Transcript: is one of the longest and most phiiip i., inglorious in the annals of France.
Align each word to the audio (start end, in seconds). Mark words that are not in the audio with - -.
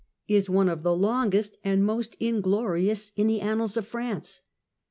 is 0.27 0.49
one 0.49 0.67
of 0.67 0.81
the 0.81 0.95
longest 0.97 1.57
and 1.63 1.85
most 1.85 2.19
phiiip 2.19 2.23
i., 2.25 2.29
inglorious 2.29 3.11
in 3.15 3.27
the 3.27 3.39
annals 3.39 3.77
of 3.77 3.85
France. 3.85 4.41